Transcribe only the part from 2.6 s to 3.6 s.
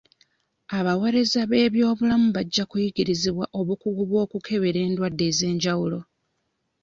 kuyigirizibwa